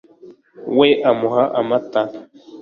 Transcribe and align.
we 0.77 0.89
amuha 1.11 1.43
amata 1.59 2.01